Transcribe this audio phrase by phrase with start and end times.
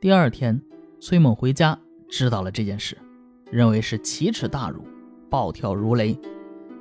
[0.00, 0.62] 第二天，
[1.00, 1.76] 崔猛回家
[2.08, 2.96] 知道了这件事，
[3.50, 4.84] 认为是奇耻大辱，
[5.28, 6.16] 暴跳如雷，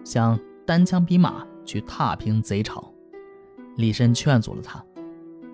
[0.04, 2.94] 想单枪匹马去踏平贼巢。
[3.76, 4.86] 李绅劝阻了他，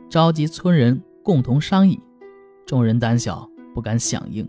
[0.10, 1.98] 召集村人共同商议。
[2.66, 4.46] 众人胆小，不敢响应，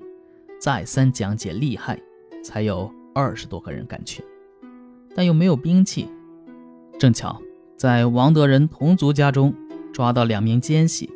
[0.60, 1.96] 再三讲解利害，
[2.42, 4.24] 才有二十多个人敢去，
[5.14, 6.08] 但又没有兵器。
[6.98, 7.40] 正巧
[7.76, 9.54] 在王德仁同族家中
[9.92, 11.08] 抓到两名奸细，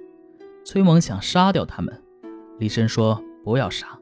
[0.71, 1.99] 崔猛想杀掉他们，
[2.59, 3.99] 李绅说不要杀，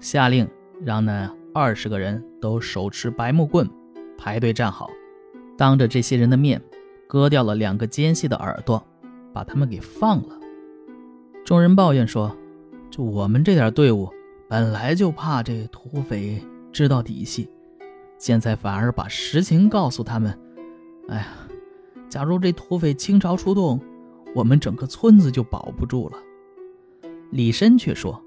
[0.00, 0.50] 下令
[0.82, 3.70] 让那二十个人都手持白木棍，
[4.18, 4.90] 排队站好，
[5.56, 6.60] 当着这些人的面
[7.06, 8.84] 割掉了两个奸细的耳朵，
[9.32, 10.36] 把他们给放了。
[11.44, 12.36] 众人抱怨说
[12.90, 14.10] ：“就我们这点队伍，
[14.48, 16.42] 本来就怕这土匪
[16.72, 17.48] 知道底细，
[18.18, 20.36] 现在反而把实情告诉他们。
[21.06, 21.26] 哎呀，
[22.08, 23.80] 假如这土匪倾巢出动，
[24.34, 26.18] 我们整个村子就保不住了。”
[27.30, 28.22] 李绅却说：“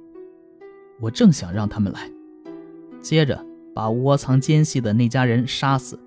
[1.00, 2.10] 我正想让他们来。”
[3.00, 6.00] 接着把窝藏奸细的那家人杀死。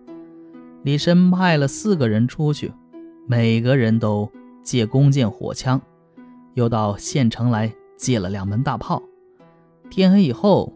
[0.82, 2.72] 李绅派了四个人出去，
[3.26, 4.30] 每个人都
[4.62, 5.80] 借弓箭、火枪。
[6.54, 9.02] 又到县城来借了两门大炮。
[9.88, 10.72] 天黑以后，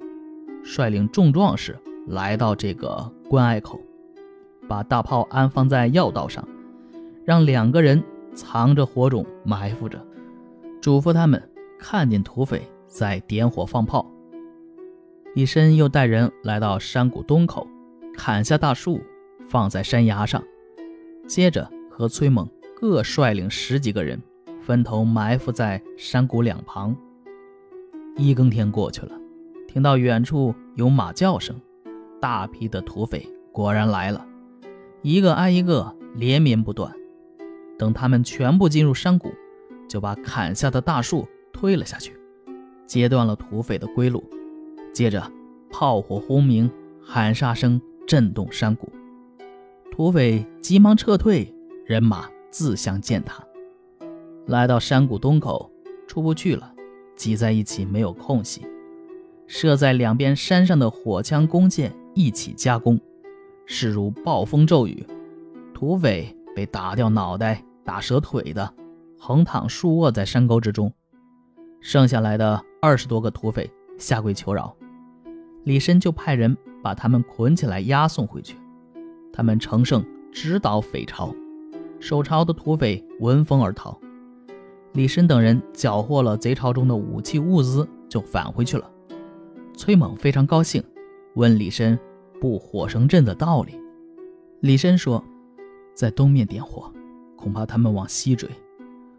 [0.63, 3.81] 率领众壮士来到这个关隘口，
[4.69, 6.47] 把大炮安放在要道上，
[7.25, 8.03] 让两个人
[8.35, 10.05] 藏着火种埋伏着，
[10.81, 11.43] 嘱咐他们
[11.79, 14.05] 看见土匪再点火放炮。
[15.35, 17.67] 李深又带人来到山谷东口，
[18.17, 19.01] 砍下大树
[19.49, 20.43] 放在山崖上，
[21.27, 24.21] 接着和崔猛各率领十几个人。
[24.61, 26.97] 分头埋伏在山谷两旁。
[28.17, 29.13] 一更天过去了，
[29.69, 31.61] 听到远处有马叫声，
[32.19, 34.27] 大批的土匪果然来了，
[35.03, 36.91] 一个挨一个连绵不断。
[37.79, 39.33] 等他们全部进入山谷，
[39.89, 42.17] 就把砍下的大树推了下去，
[42.87, 44.23] 截断了土匪的归路。
[44.93, 45.31] 接着，
[45.71, 46.71] 炮火轰鸣，
[47.03, 48.89] 喊杀声震动山谷，
[49.91, 51.53] 土匪急忙撤退，
[51.85, 53.45] 人马自相践踏。
[54.47, 55.71] 来到山谷东口，
[56.07, 56.73] 出不去了，
[57.17, 58.67] 挤在一起没有空隙。
[59.47, 63.01] 设在两边山上的火枪、弓箭一起加工，
[63.67, 65.05] 势如暴风骤雨。
[65.75, 68.75] 土匪被打掉脑袋、打折腿的，
[69.19, 70.93] 横躺竖卧在山沟之中。
[71.81, 74.75] 剩下来的二十多个土匪下跪求饶，
[75.65, 78.57] 李绅就派人把他们捆起来押送回去。
[79.33, 81.35] 他们乘胜直捣匪巢，
[82.01, 83.99] 守巢的土匪闻风而逃。
[84.93, 88.91] 李绅等人缴获了贼巢中的武器物资，就返回去了。
[89.77, 90.83] 崔猛非常高兴，
[91.35, 91.99] 问李绅
[92.41, 93.79] 布火绳阵的道理。
[94.61, 95.23] 李绅说
[95.95, 96.94] ：“在东面点火，
[97.45, 98.49] 恐怕他们往西追；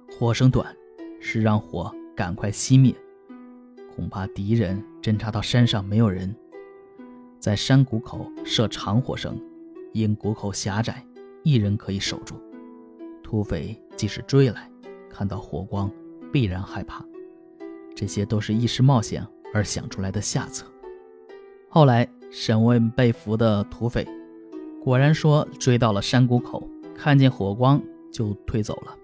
[0.09, 0.75] 火绳短，
[1.19, 2.91] 是让火赶快熄灭。
[3.95, 6.35] 恐怕敌人侦察到山上没有人，
[7.39, 9.39] 在山谷口设长火绳，
[9.93, 11.05] 因谷口狭窄，
[11.43, 12.33] 一人可以守住。
[13.21, 14.67] 土匪即使追来。”
[15.07, 15.89] 看到火光，
[16.33, 17.05] 必然害怕。
[17.95, 20.65] 这些都是一时冒险而想出来的下策。
[21.69, 24.05] 后来审问被俘的土匪，
[24.83, 27.79] 果然说追到了山谷口，看见火光
[28.15, 28.95] 就退走了。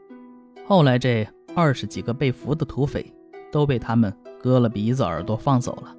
[0.66, 3.14] 后来这二十几个被俘的土匪
[3.52, 5.94] 都被他们割了鼻子、耳朵放走了。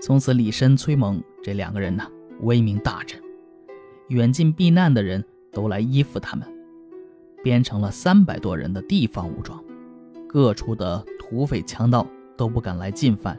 [0.00, 2.10] 从此，李深、崔猛这两个人呢，
[2.40, 3.20] 威名大振，
[4.08, 6.48] 远近避难的人都来依附他们。
[7.42, 9.62] 编成了三百多人的地方武装，
[10.26, 12.06] 各处的土匪强盗
[12.38, 13.38] 都不敢来进犯，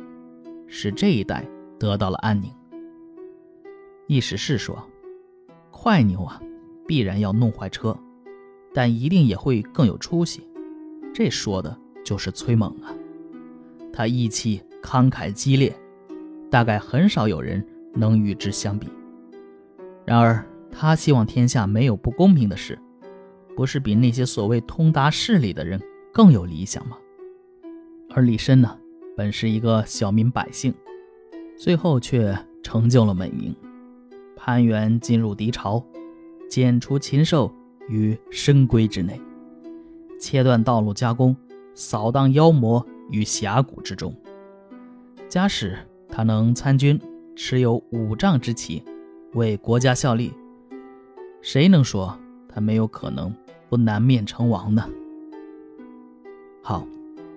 [0.68, 1.44] 使这一带
[1.80, 2.52] 得到了安宁。
[4.06, 4.88] 意思是说，
[5.72, 6.40] 快牛啊，
[6.88, 7.98] 必然要弄坏车，
[8.74, 10.48] 但一定也会更有出息。
[11.14, 12.94] 这说的就是崔猛啊，
[13.92, 15.76] 他义气慷慨激烈，
[16.50, 18.88] 大概很少有人能与之相比。
[20.06, 22.78] 然而，他希望天下没有不公平的事。
[23.56, 25.82] 不是比那些所谓通达事理的人
[26.14, 26.98] 更有理想吗？
[28.12, 28.78] 而李绅呢，
[29.18, 30.74] 本是一个小民百姓，
[31.58, 32.34] 最后却
[32.64, 33.54] 成就了美名，
[34.34, 35.84] 攀援进入敌巢，
[36.50, 37.54] 剪除禽兽
[37.90, 39.20] 于深闺之内，
[40.20, 41.36] 切断道路加工，
[41.74, 44.16] 扫荡妖魔于峡谷之中。
[45.28, 45.78] 假使
[46.08, 46.98] 他能参军，
[47.36, 48.82] 持有五丈之旗，
[49.34, 50.32] 为国家效力，
[51.42, 53.34] 谁能说他没有可能？
[53.70, 54.90] 不南面成王呢。
[56.64, 56.88] 好，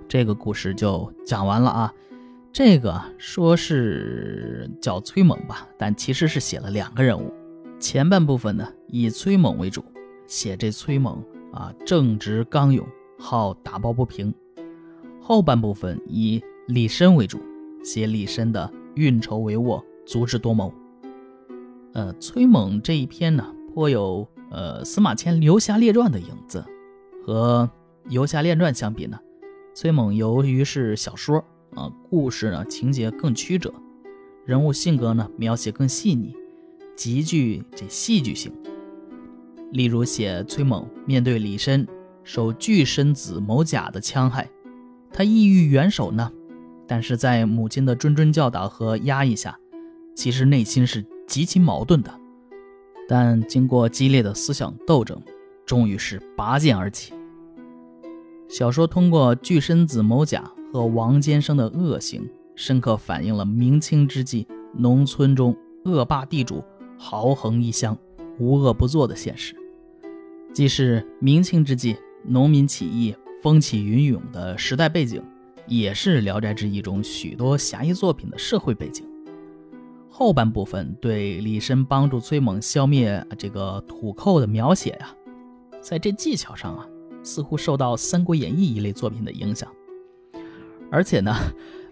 [0.09, 1.93] 这个故事就讲完了啊。
[2.51, 7.31] 这个说是叫崔猛吧，但其实是写了两个人物。
[7.79, 9.85] 前半部分呢以崔猛为主，
[10.33, 12.89] 写这崔猛啊正直刚勇，
[13.19, 14.33] 好打抱不平。
[15.21, 17.39] 后半部分以李绅为主，
[17.85, 20.73] 写李绅的运筹帷幄、足智多谋。
[21.93, 26.65] 呃，崔猛这一篇呢，颇有呃司马迁《游侠列传》的影子。
[27.27, 27.69] 和
[28.11, 29.19] 《游侠列传》相比呢，
[29.75, 31.45] 崔猛由于是小说
[31.75, 33.71] 啊，故事呢情节更曲折，
[34.47, 36.35] 人物性格呢描写更细腻，
[36.97, 38.51] 极具这戏剧性。
[39.73, 41.87] 例如写崔猛面对李绅
[42.23, 44.49] 受巨身子某甲的戕害，
[45.11, 46.31] 他意欲援手呢，
[46.87, 49.59] 但是在母亲的谆谆教导和压抑下，
[50.15, 52.13] 其实内心是极其矛盾的。
[53.09, 55.21] 但经过激烈的思想斗争，
[55.65, 57.15] 终于是拔剑而起。
[58.49, 66.63] 小说通过巨身子某甲和王坚生的恶行，深刻反映了明清之际农村中恶霸地主
[66.99, 67.97] 豪横一乡、
[68.39, 69.57] 无恶不作的现实。
[70.53, 75.23] 既是明清之际农民起义风起云涌的时代背景，
[75.67, 79.07] 也是《聊斋志异》中许多侠义作品的社会背景。
[80.11, 85.09] 后半部分对李绅帮助崔猛消灭这个土寇的描写呀，
[85.81, 86.87] 在这技巧上啊，
[87.23, 89.67] 似乎受到《三国演义》一类作品的影响。
[90.91, 91.35] 而且呢，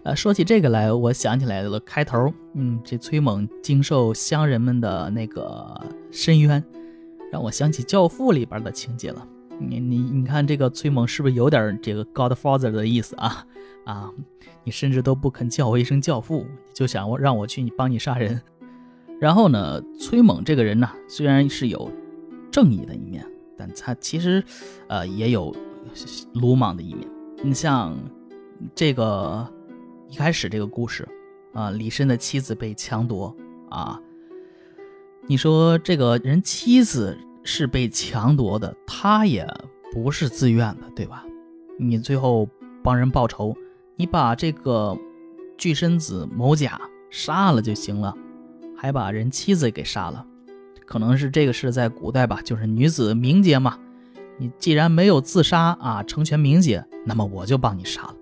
[0.03, 6.63] 呃，说起这个来，我想起来了开头，嗯，这崔猛经受乡人们的那个深冤。
[7.31, 9.25] 让我想起《教父》里边的情节了。
[9.57, 13.45] 你你你看，这个崔猛是不是有点这个 Godfather 的意思啊？
[13.85, 14.11] 啊，
[14.63, 18.41] 你甚至都不肯叫我一声教父，就想我让我去你帮你杀人。
[19.19, 21.89] 然后呢，崔猛这个人呢，虽然是有
[22.51, 23.25] 正义的一面，
[23.55, 24.43] 但他其实
[24.87, 25.55] 呃也有
[26.33, 27.07] 鲁莽的一面。
[27.43, 27.95] 你像
[28.75, 29.47] 这个
[30.09, 31.07] 一开始这个故事
[31.53, 33.35] 啊，李绅的妻子被强夺
[33.69, 33.99] 啊。
[35.27, 39.47] 你说这个人妻子是被强夺的，他也
[39.93, 41.25] 不是自愿的，对吧？
[41.79, 42.47] 你最后
[42.83, 43.55] 帮人报仇，
[43.95, 44.97] 你把这个
[45.57, 46.79] 巨身子某甲
[47.09, 48.13] 杀了就行了，
[48.75, 50.25] 还把人妻子给杀了，
[50.85, 53.77] 可能是这个是在古代吧，就是女子名节嘛。
[54.37, 58.15] 你既然没有自杀啊，成全名节，那么我就帮你杀了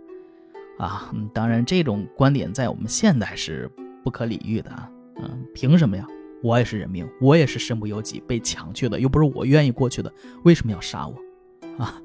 [0.77, 1.13] 啊。
[1.33, 3.71] 当然，这种观点在我们现代是
[4.03, 4.89] 不可理喻的啊。
[5.15, 6.05] 嗯，凭什么呀？
[6.41, 10.11] 我也是人命，我也是身不由己被抢去的，又不是我愿意过去的，
[10.43, 11.15] 为什么要杀我？
[11.83, 12.01] 啊，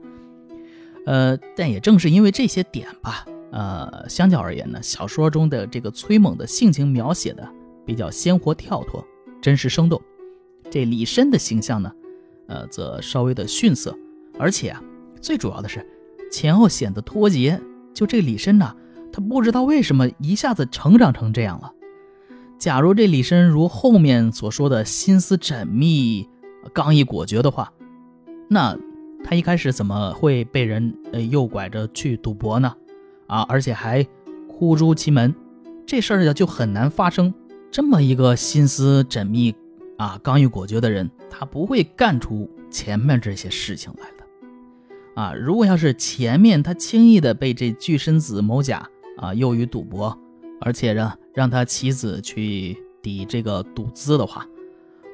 [1.06, 7.48] 呃，但也正是因为这些点吧，呃，相较而言呢，小说中的这个崔猛的性情描写的
[7.84, 9.04] 比较鲜活跳脱、
[9.40, 10.00] 真实生动，
[10.70, 11.92] 这李绅的形象呢，
[12.48, 13.96] 呃，则稍微的逊色，
[14.38, 14.82] 而且啊，
[15.20, 15.86] 最主要的是
[16.30, 17.60] 前后显得脱节。
[17.92, 18.74] 就这李绅呢，
[19.12, 21.72] 他不知道为什么一下子成长成这样了。
[22.64, 26.26] 假如这李绅如后面所说的心思缜密、
[26.72, 27.70] 刚毅果决的话，
[28.48, 28.74] 那
[29.22, 32.74] 他一开始怎么会被人呃诱拐着去赌博呢？
[33.26, 34.02] 啊，而且还
[34.48, 35.34] 哭出其门，
[35.84, 37.34] 这事儿呀就很难发生。
[37.70, 39.54] 这么一个心思缜密、
[39.98, 45.20] 啊刚毅果决的人，他不会干出前面这些事情来的。
[45.20, 48.88] 啊，如果要是前面他轻易的被这巨身子某甲
[49.18, 50.18] 啊诱于赌博。
[50.60, 54.46] 而且呢，让他妻子去抵这个赌资的话，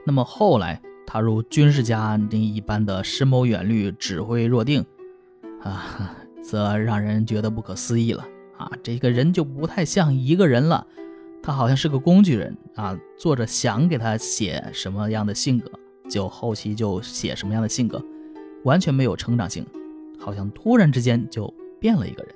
[0.06, 4.84] 那么后来他如军事家那一般的深谋远虑、指挥若定，
[5.62, 6.14] 啊，
[6.44, 8.24] 则让人觉得不可思议了
[8.58, 8.70] 啊！
[8.82, 10.86] 这个人就不太像一个人了，
[11.42, 12.96] 他好像是个工具人啊！
[13.18, 15.70] 作者想给他写什么样的性格，
[16.08, 18.02] 就后期就写什么样的性格，
[18.64, 19.66] 完全没有成长性，
[20.18, 22.34] 好像突然之间就变了一个人。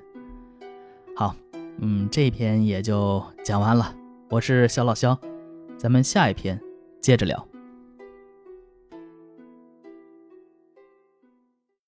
[1.79, 3.95] 嗯，这篇也就讲完了。
[4.31, 5.19] 我是小老肖，
[5.77, 6.61] 咱们下一篇
[7.01, 7.47] 接着聊。